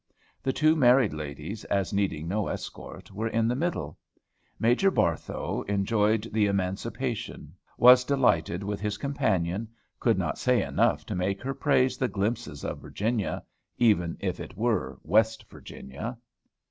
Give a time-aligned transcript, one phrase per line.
[0.41, 3.99] The two married ladies, as needing no escort, were in the middle.
[4.59, 9.67] Major Barthow enjoyed the emancipation, was delighted with his companion,
[9.99, 13.43] could not say enough to make her praise the glimpses of Virginia,
[13.77, 16.17] even if it were West Virginia.